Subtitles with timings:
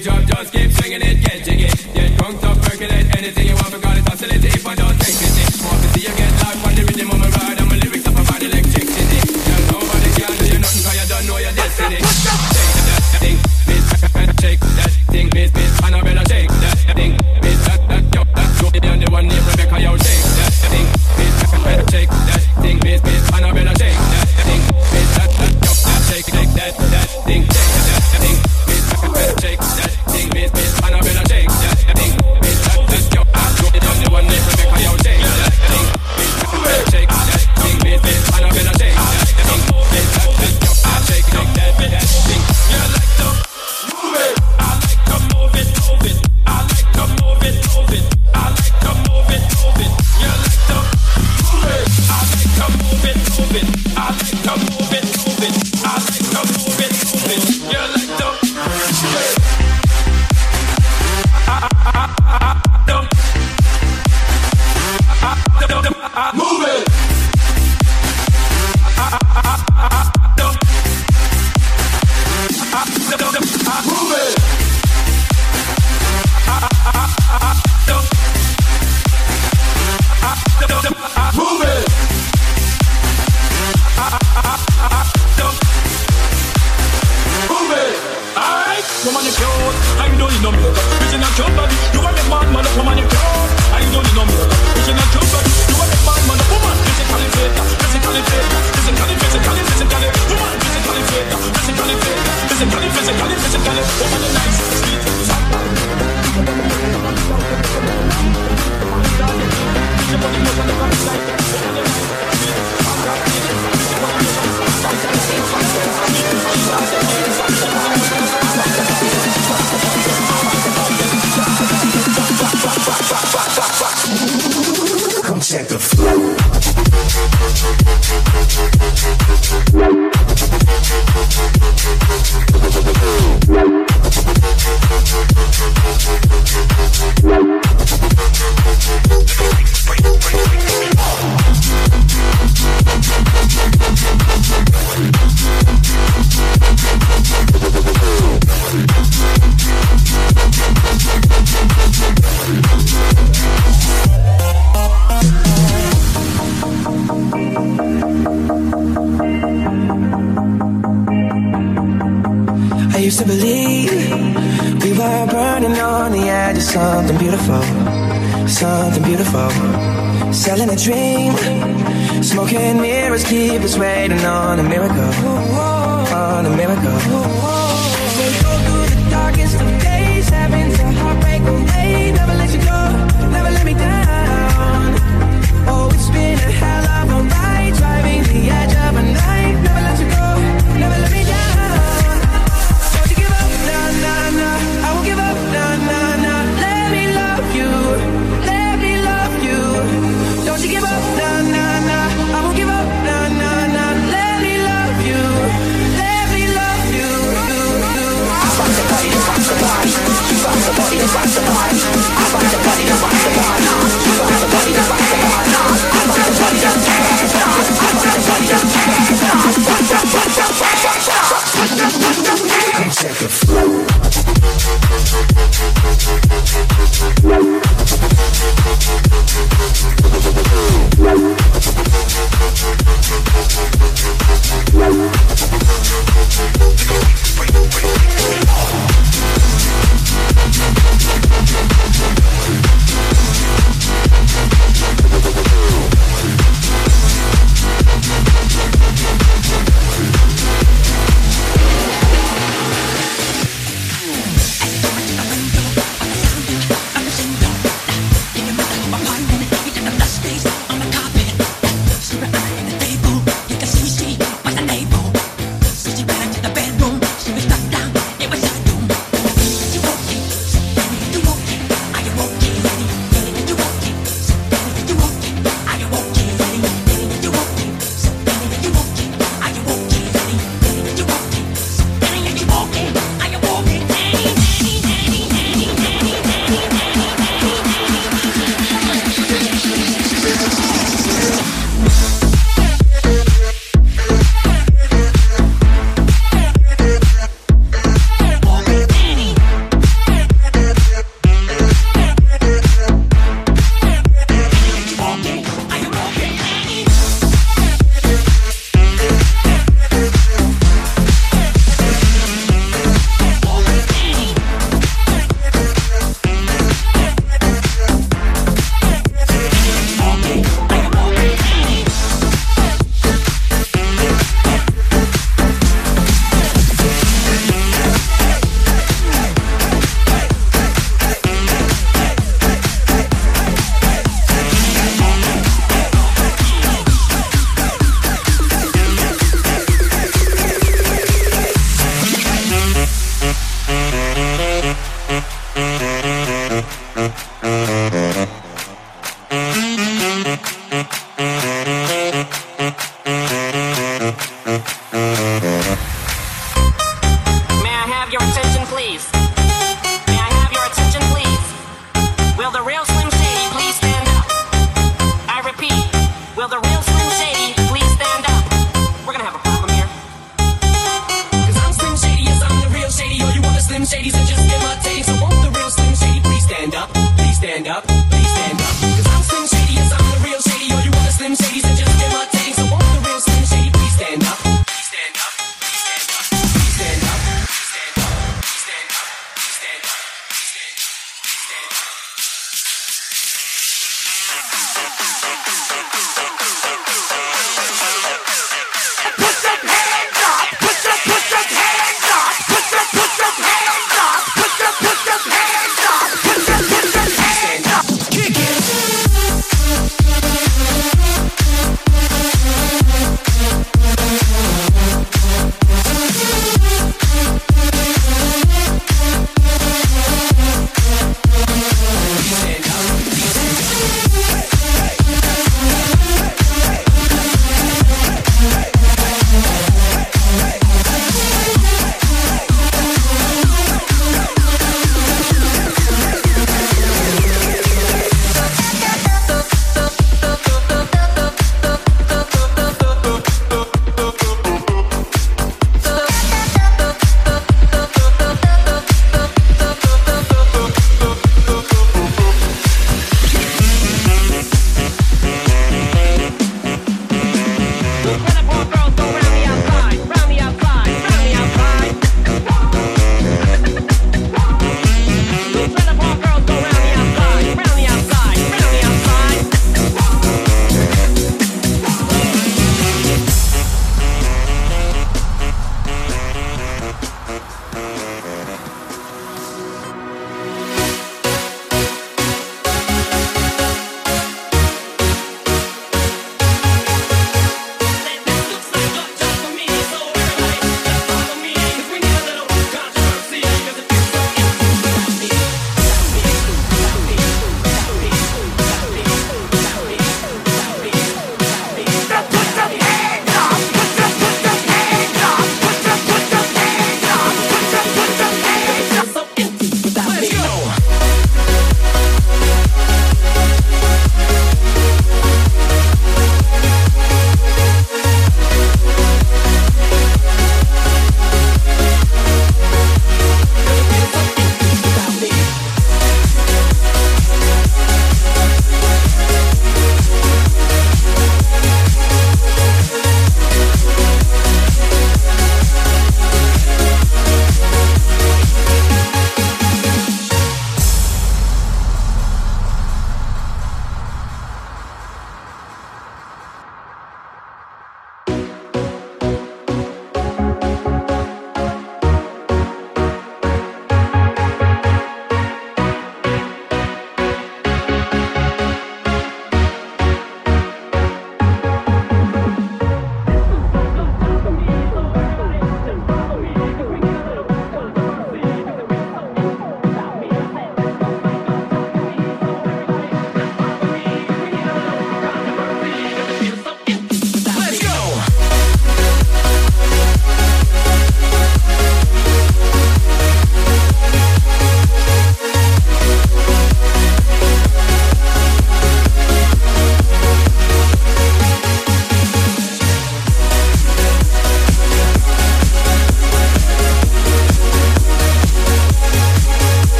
[0.00, 1.66] drop, just keep swinging it, get jiggy.
[1.92, 5.31] Get drunk, stop percolate, anything you want, forgot it, oscillate if I don't drink it.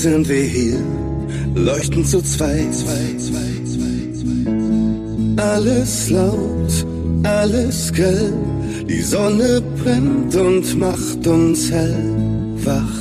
[0.00, 0.78] sind wir hier,
[1.54, 2.74] leuchten zu zweit.
[5.36, 6.86] Alles laut,
[7.22, 8.34] alles gelb,
[8.88, 12.14] die Sonne brennt und macht uns hell,
[12.64, 12.98] wach,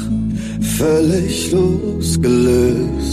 [0.77, 3.08] völlig losgelöst.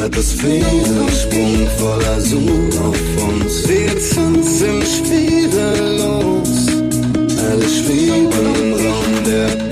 [0.00, 2.96] Das Stratosphärensprung voller Zoom auf
[3.28, 3.68] uns.
[3.68, 6.66] Wir tanzen schwerelos,
[7.38, 9.69] alle schweben im Raum der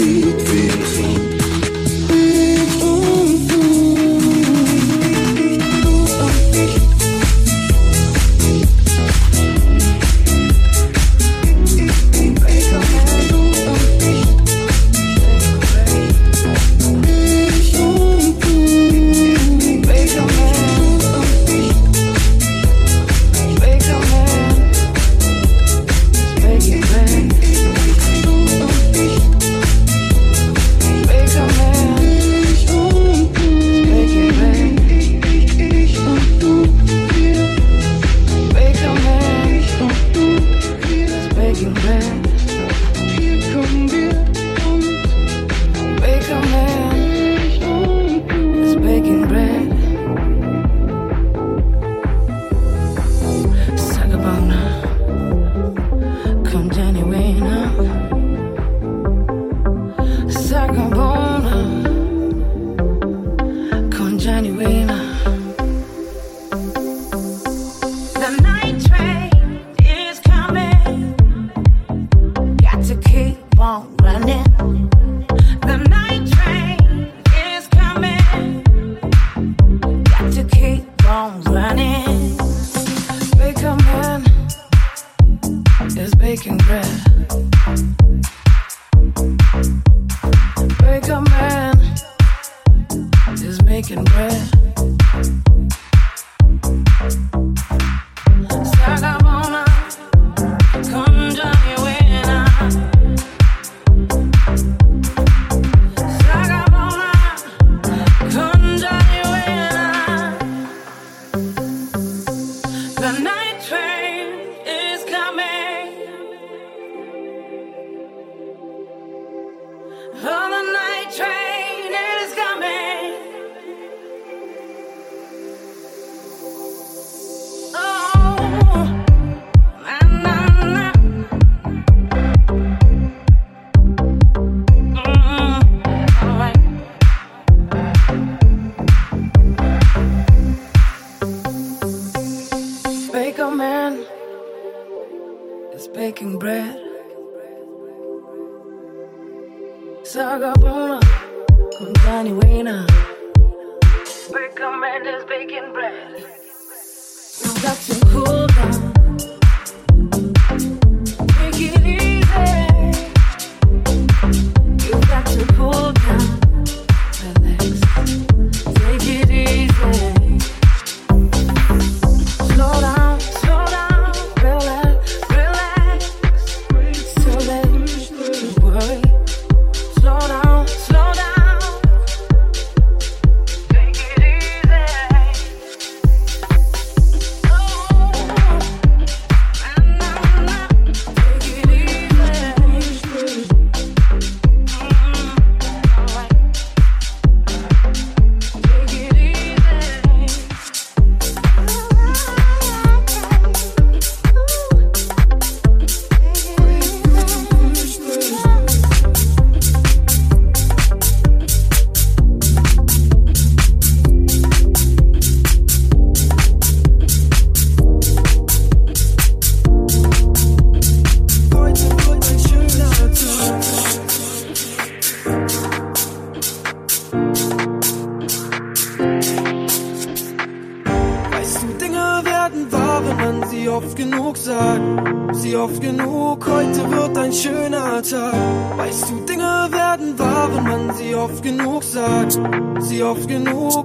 [243.39, 243.78] Sie oft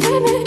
[0.00, 0.37] Maybe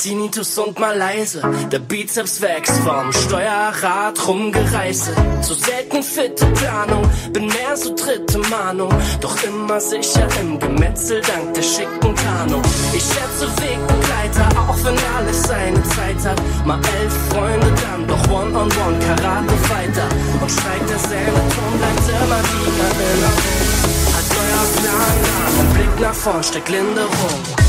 [0.00, 1.42] Tinnitus und mal leise.
[1.70, 5.12] Der Bizeps wächst vom Steuerrad rumgereiße.
[5.42, 8.90] Zu selten fitte Planung, bin mehr so dritte Mahnung.
[9.20, 12.62] Doch immer sicher im Gemetzel dank der schicken Tarnung.
[12.94, 16.40] Ich schätze Wegbegleiter, auch wenn alles seine Zeit hat.
[16.64, 20.08] Mal elf Freunde, dann doch One-on-One, -on -one, Karate weiter.
[20.40, 23.36] Und steigt derselbe Ton, bleibt immer die Erinnerung.
[24.16, 27.59] Hat neuer Plan, ein Blick nach vorn, steckt Linderung.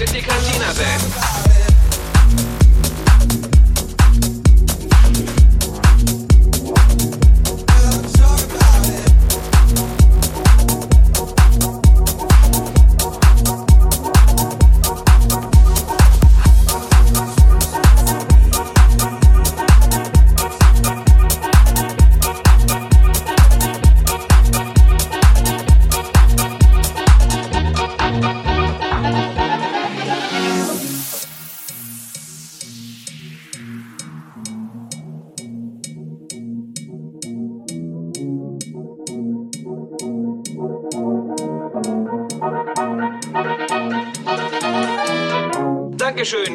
[0.00, 1.47] is it Dicantina then?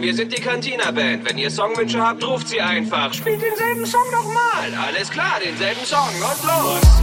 [0.03, 1.23] wir sind die Cantina Band.
[1.27, 3.13] Wenn ihr Songwünsche habt, ruft sie einfach.
[3.13, 4.85] Spielt denselben Song nochmal.
[4.85, 7.02] Alles klar, denselben Song und los.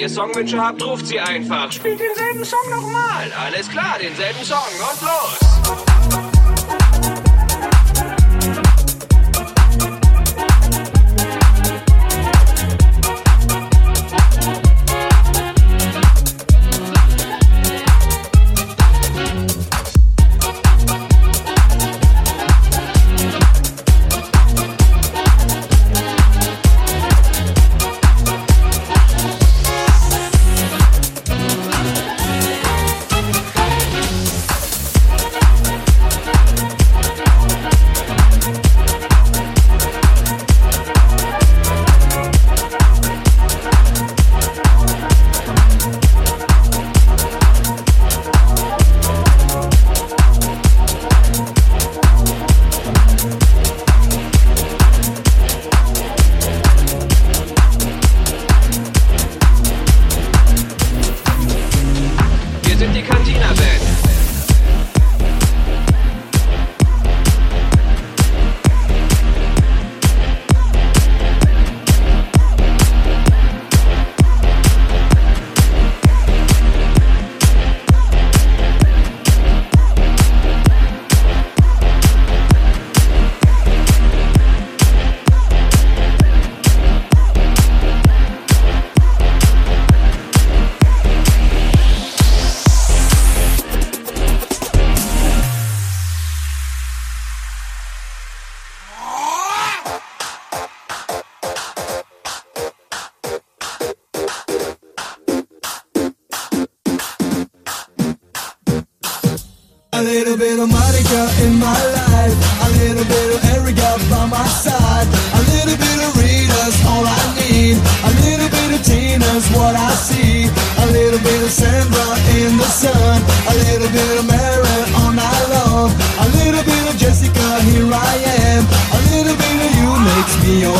[0.00, 1.70] ihr Songwünsche habt, ruft sie einfach.
[1.70, 3.30] Spielt denselben Song nochmal.
[3.44, 5.19] Alles klar, denselben Song und los.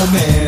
[0.06, 0.40] Man.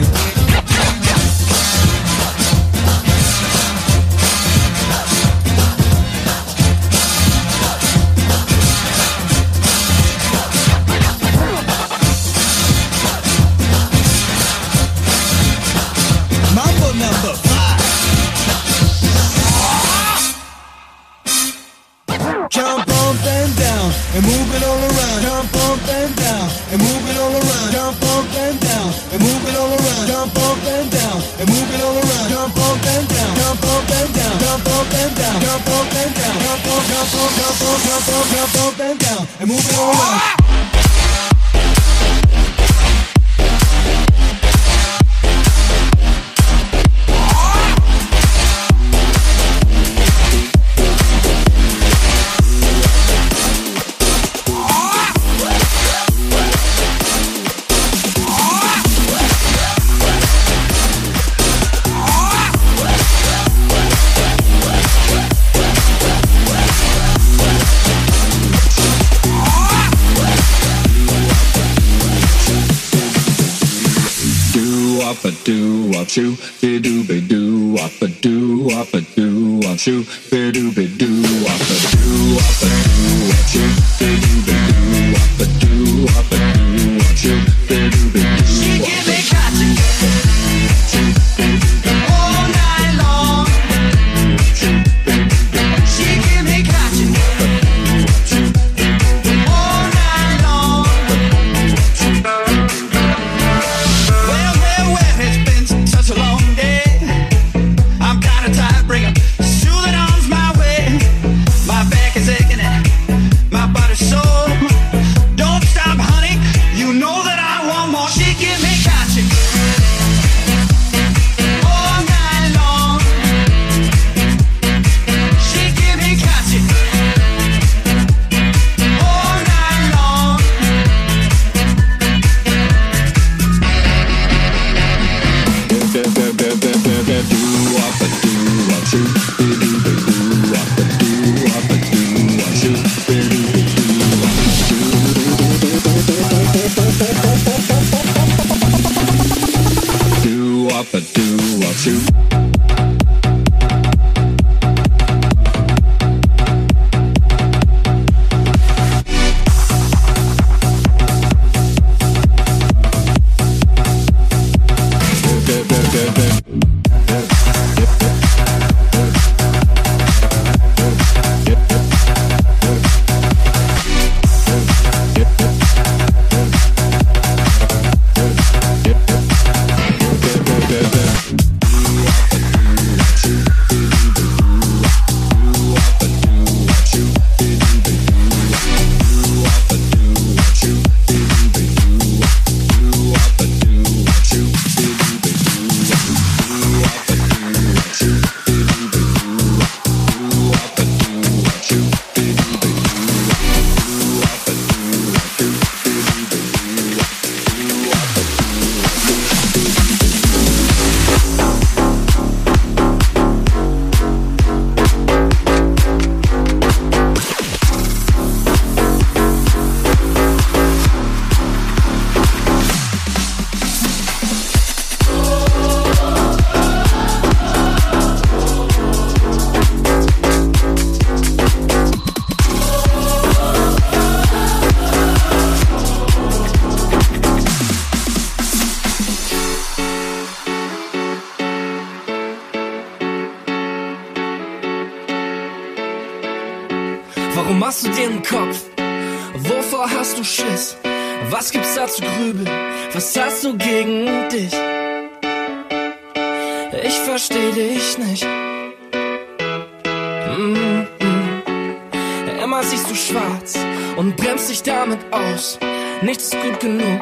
[266.63, 267.01] genug.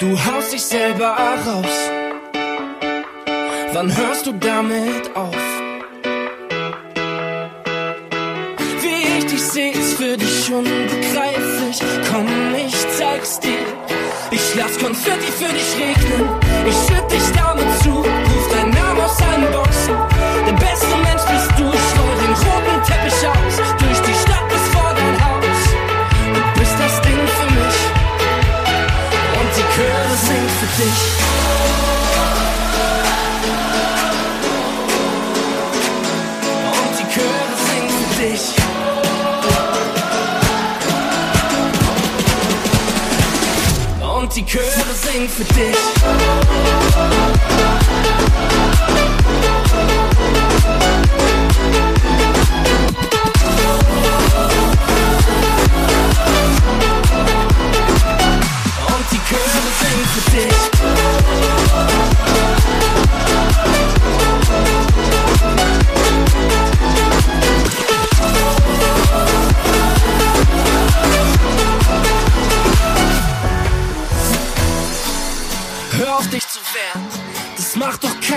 [0.00, 1.16] Du haust dich selber
[1.46, 1.76] raus.
[3.74, 5.36] Wann hörst du damit auf?
[8.82, 11.78] Wie ich dich sehe, ist für dich unbegreiflich.
[12.10, 12.26] Komm,
[12.66, 13.66] ich zeig's dir.
[14.30, 16.28] Ich lass Konfetti für dich regnen.
[16.66, 17.85] Ich schütt dich damit zu.
[45.24, 47.55] for this.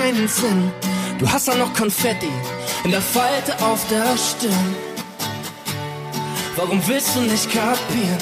[0.09, 0.71] keinen Sinn.
[1.19, 2.29] Du hast auch noch Konfetti
[2.83, 4.75] in der Falte auf der Stirn.
[6.55, 8.17] Warum willst du nicht kapieren?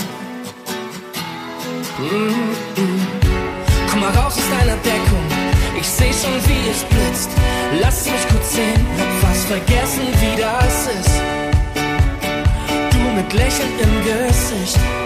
[1.99, 2.33] Mm
[2.75, 3.89] -mm.
[3.89, 5.27] Komm mal raus aus deiner Deckung,
[5.79, 7.29] ich seh schon wie es blitzt.
[7.81, 11.15] Lass mich kurz sehen, hab fast vergessen, wie das ist.
[12.91, 14.96] Du mit Lächeln im Gesicht.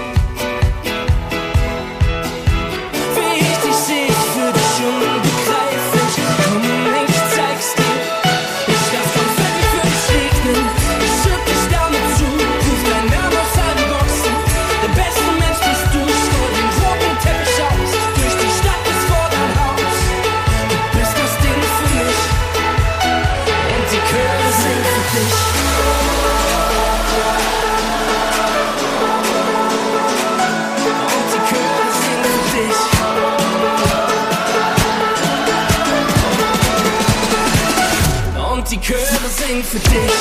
[39.73, 40.11] Om dich.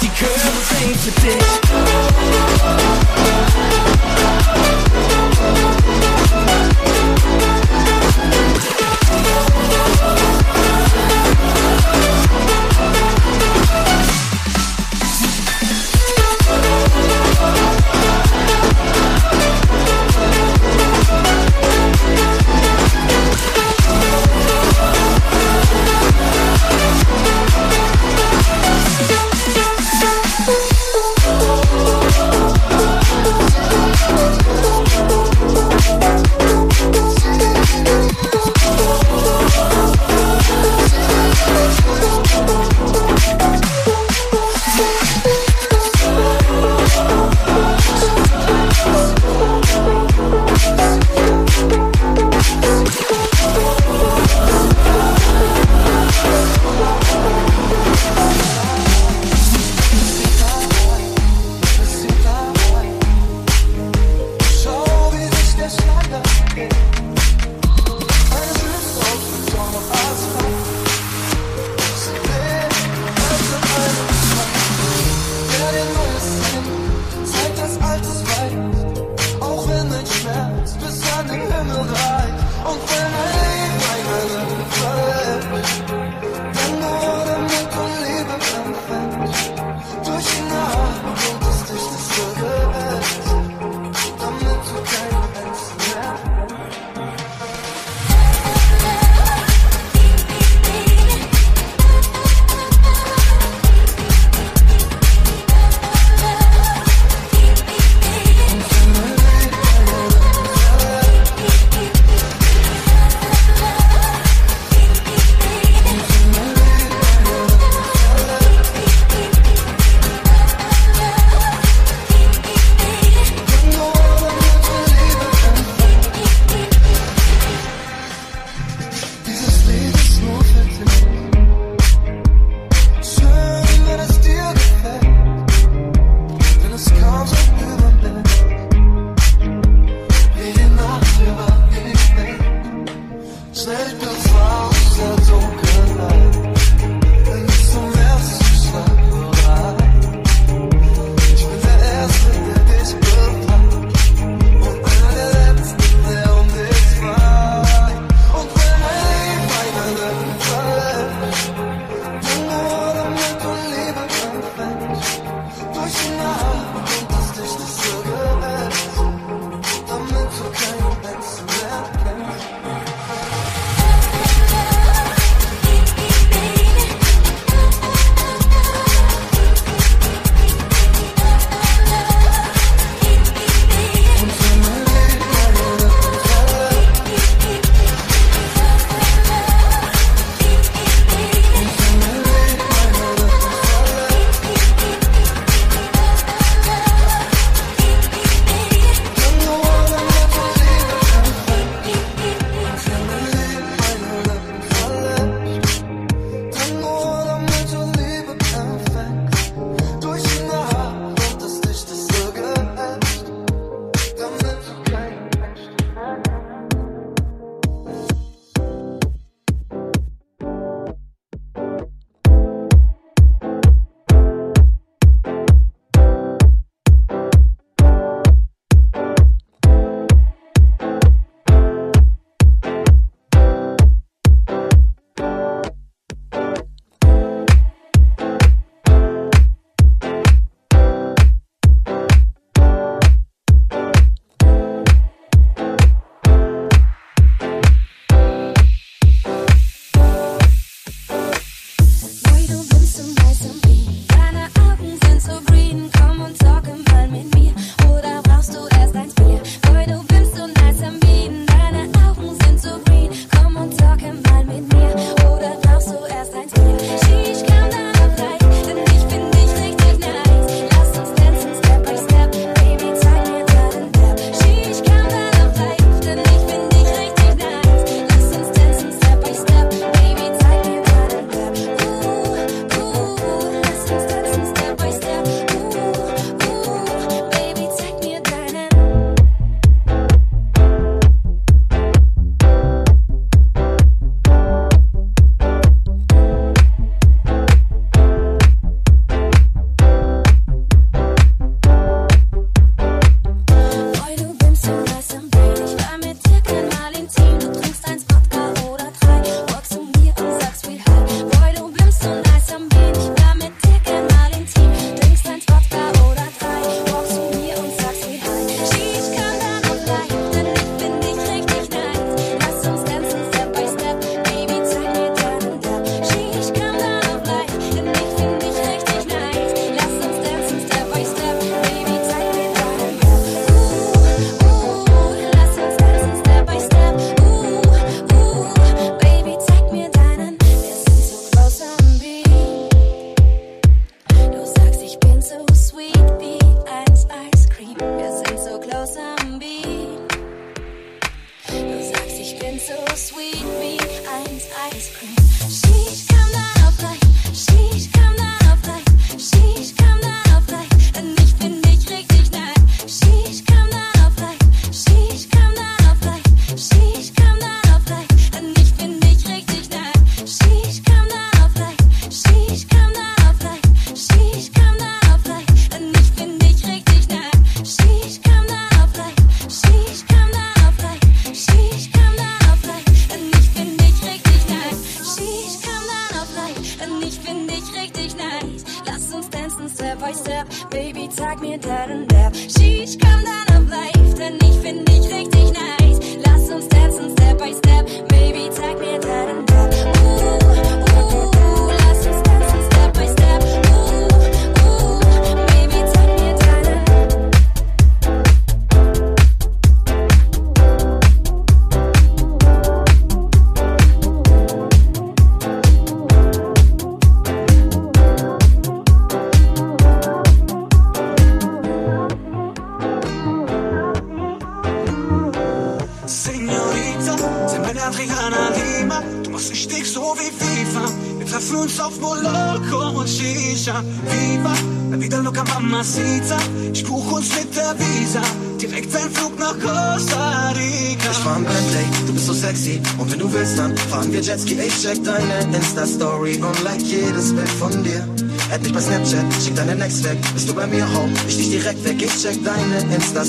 [0.00, 1.55] Die Chöre singen für dich.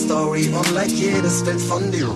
[0.08, 2.08] Insta-Story und like jedes Bild von dir.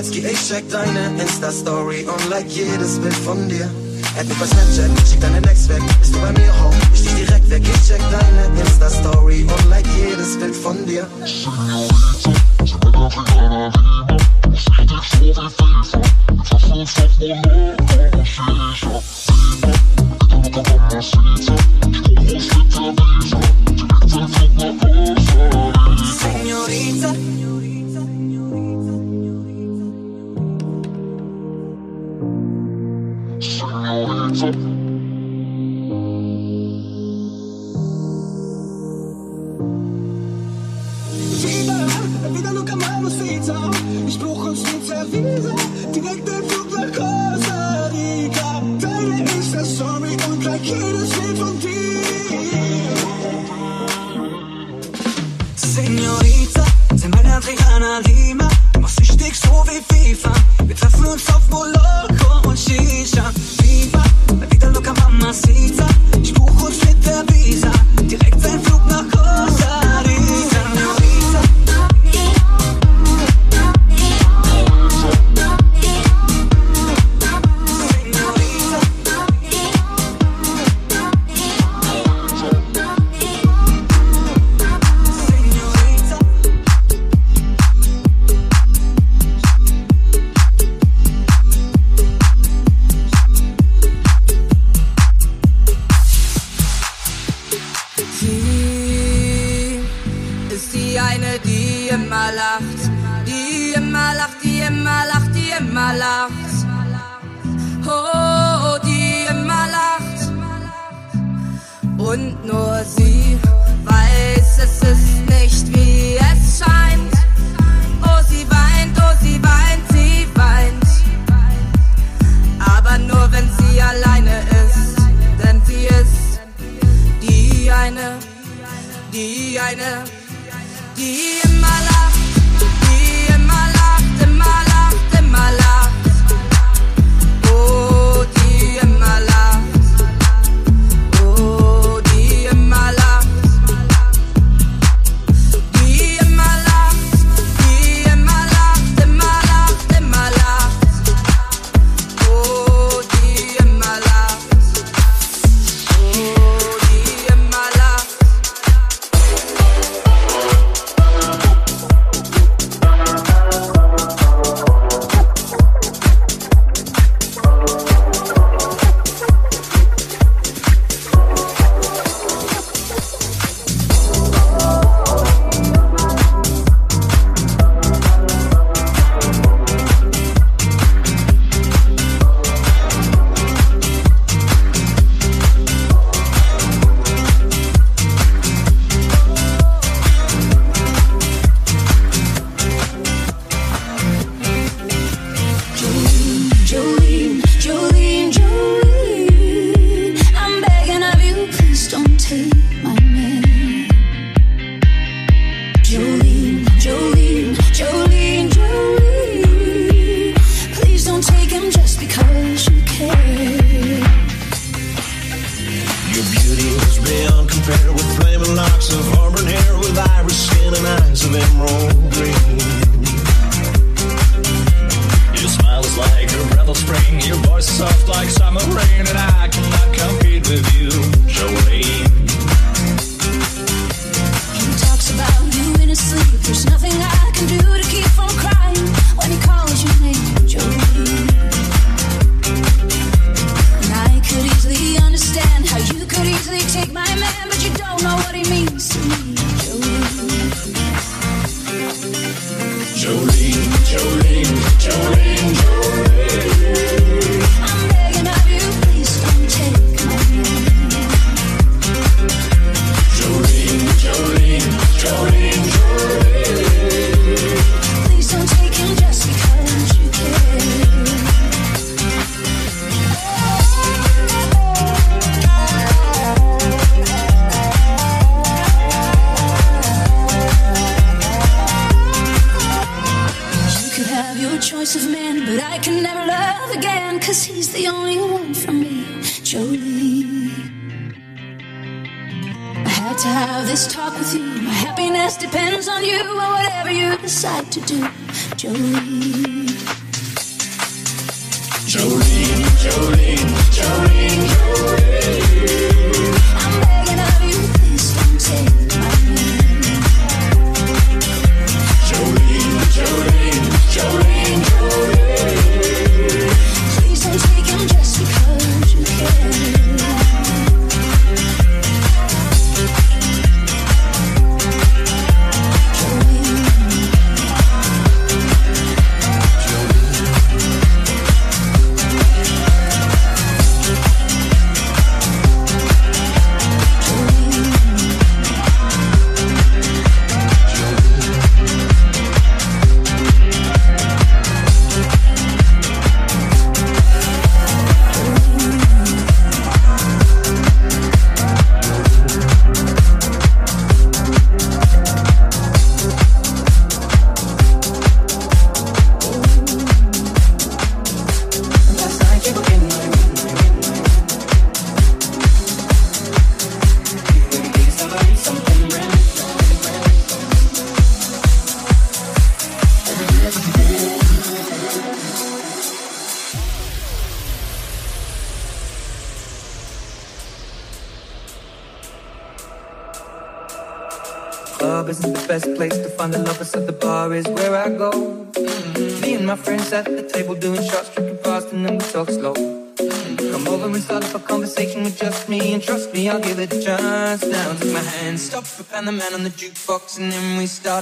[0.00, 0.24] Jetski.
[0.24, 3.68] Ich check deine Insta-Story und like jedes Bild von dir.
[4.18, 5.82] Add mich bei Snapchat, schick deine Next weg.
[6.00, 6.74] Bist du bei mir home?
[6.94, 7.62] Ich dich direkt weg.
[7.62, 11.06] Ich check deine Insta-Story und like jedes Bild von dir.
[26.20, 27.14] Señorita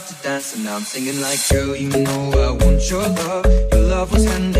[0.00, 3.46] start to dance and now I'm singing like Girl, you know I want your love.
[3.72, 4.57] Your love was handed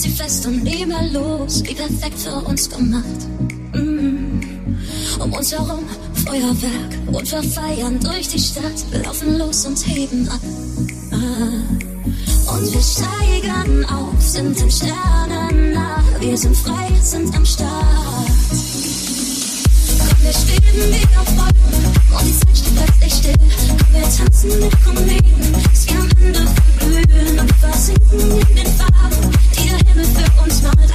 [0.00, 3.04] sie fest und nie mehr los, wie perfekt für uns gemacht.
[3.74, 4.40] Mm.
[5.20, 5.84] Um uns herum
[6.24, 10.40] Feuerwerk und wir feiern durch die Stadt, wir laufen los und heben ab.
[11.12, 17.68] Und wir steigen auf, sind den Sternen nah, wir sind frei, sind am Start.
[19.98, 21.84] Komm, wir schweben wie auf Wolken
[22.18, 23.34] und die Zeit steht plötzlich still.
[23.68, 26.46] Komm, wir tanzen mit Kometen, bis wir am Ende
[26.78, 29.49] verglühen und versinken in den Farben.
[29.92, 30.89] innocent und smart.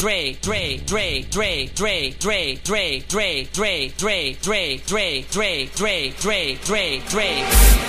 [0.00, 6.56] Dre, Dre, Dre, Dre, Dre, Dre, Dre, Dre, Dre, Dre, Dre, Dre, Dre, Dre, Dre,
[6.64, 7.80] Dre, Dre.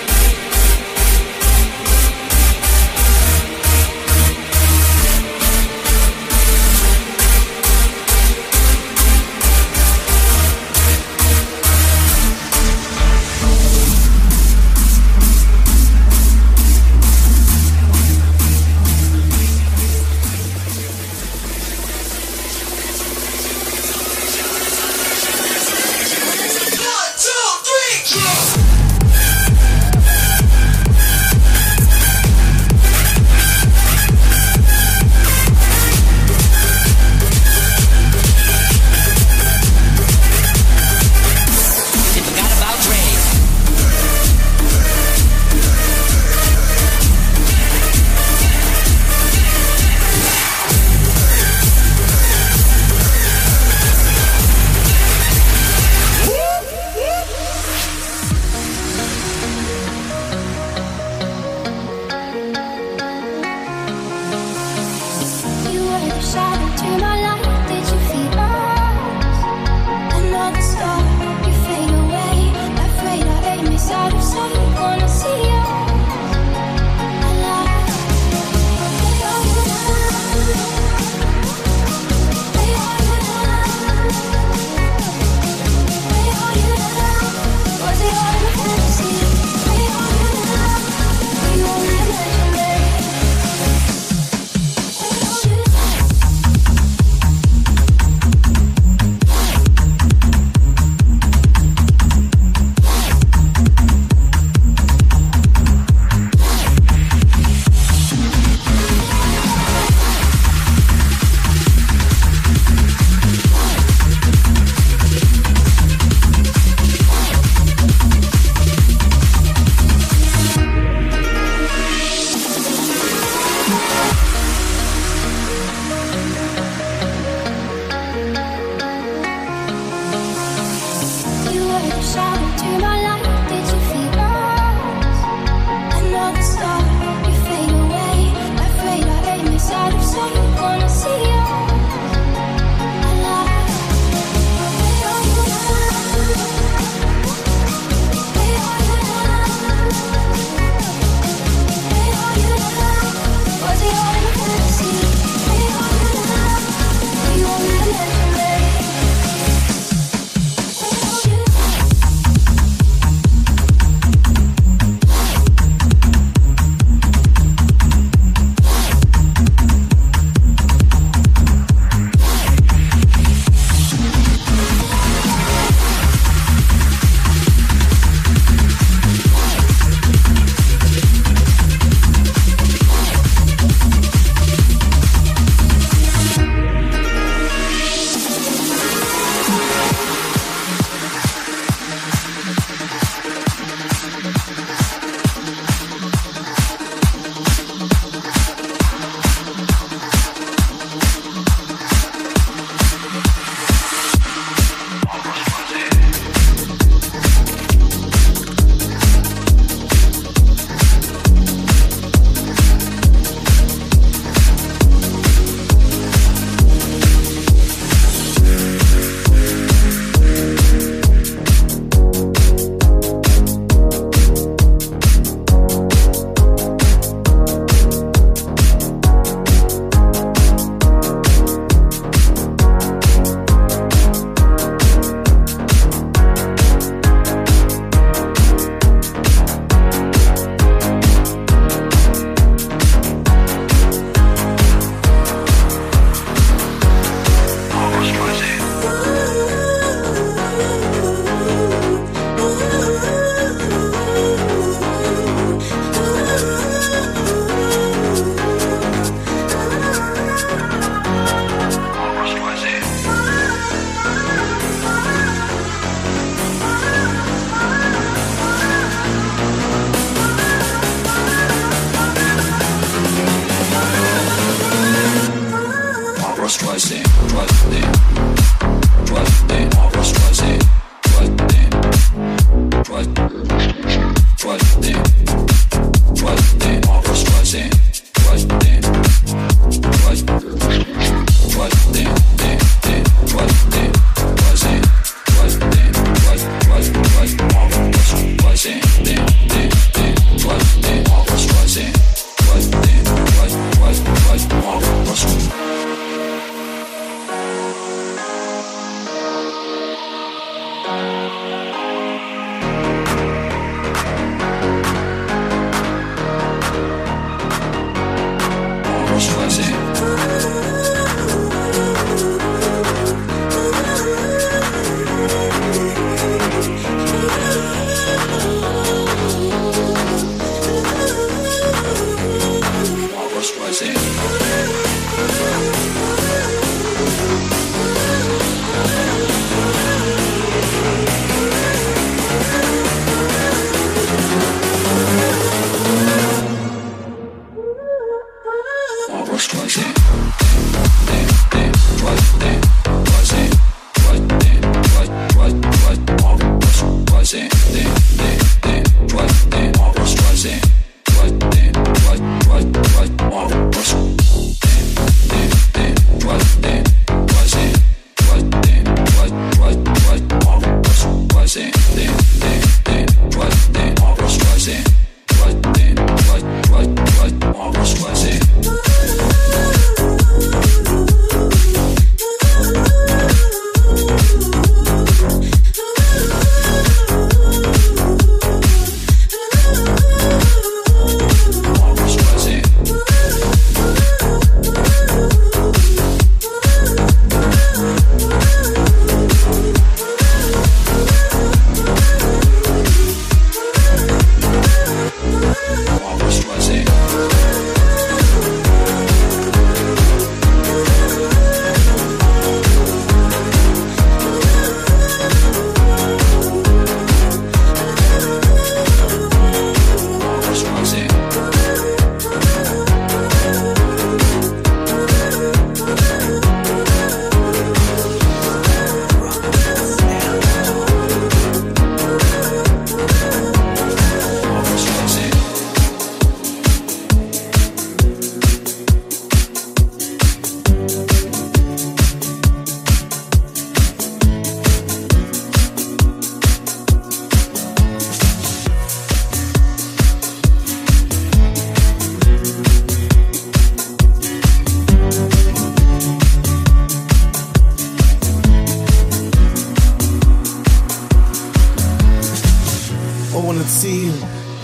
[463.82, 464.14] Ziel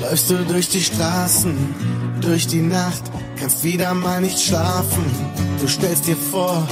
[0.01, 1.53] läufst du durch die Straßen,
[2.21, 3.03] durch die Nacht,
[3.35, 5.05] kannst wieder mal nicht schlafen.
[5.61, 6.65] Du stellst dir vor,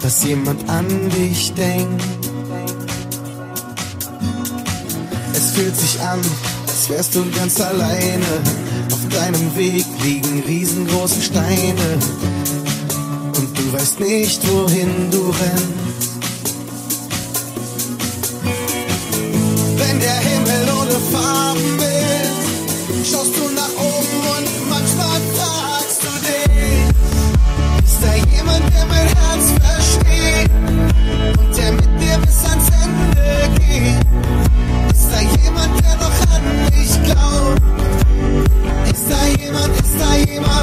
[0.00, 2.04] dass jemand an dich denkt.
[5.34, 6.20] Es fühlt sich an,
[6.68, 8.32] als wärst du ganz alleine.
[8.92, 11.98] Auf deinem Weg liegen riesengroße Steine.
[13.36, 15.91] Und du weißt nicht, wohin du rennst.
[23.04, 26.88] Schaust du nach oben und manchmal fragst du dich,
[27.84, 30.50] ist da jemand, der mein Herz versteht
[31.38, 33.28] und der mit dir bis ans Ende
[33.60, 34.00] geht?
[34.94, 37.62] Ist da jemand, der noch an mich glaubt?
[38.90, 40.61] Ist da jemand, ist da jemand,